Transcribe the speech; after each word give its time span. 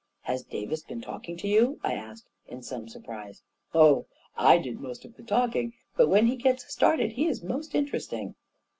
"Has 0.21 0.41
Davis 0.41 0.81
been 0.81 0.99
talking 0.99 1.37
to 1.37 1.47
you 1.47 1.79
f" 1.83 1.91
I 1.91 1.93
asked 1.93 2.25
in 2.47 2.63
some 2.63 2.89
surprise. 2.89 3.43
44 3.71 3.81
Oh, 3.87 4.05
I 4.35 4.57
did 4.57 4.79
most 4.79 5.05
of 5.05 5.15
the 5.15 5.21
talking; 5.21 5.73
but 5.95 6.09
when 6.09 6.25
he 6.25 6.37
gets 6.37 6.73
started, 6.73 7.11
he 7.11 7.27
is 7.27 7.43
most 7.43 7.75
interesting." 7.75 8.33